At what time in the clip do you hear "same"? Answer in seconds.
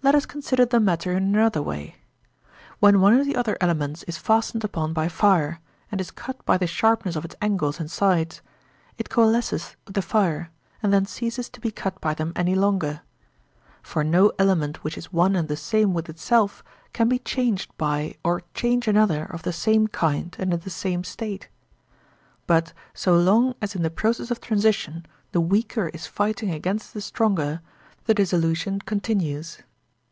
15.58-15.92, 19.52-19.88, 20.70-21.04